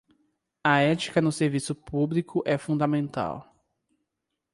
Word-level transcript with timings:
A 0.65 0.79
ética 0.79 1.21
no 1.21 1.31
serviço 1.31 1.75
público 1.75 2.41
é 2.43 2.57
fundamental 2.57 3.55